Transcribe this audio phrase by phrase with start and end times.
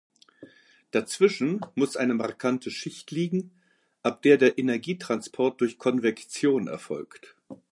[0.89, 3.51] Dazwischen muss eine markante Schicht liegen,
[4.01, 7.35] ab der der Energietransport durch Konvektion erfolgt.